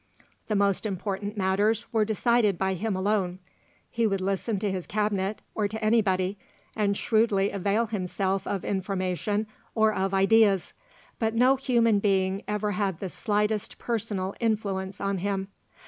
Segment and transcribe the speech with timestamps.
[0.47, 3.37] The most important matters were decided by him alone.
[3.91, 6.39] He would listen to his Cabinet, or to anybody,
[6.75, 9.45] and shrewdly avail himself of information
[9.75, 10.73] or of ideas,
[11.19, 15.49] but no human being ever had the slightest personal influence on him.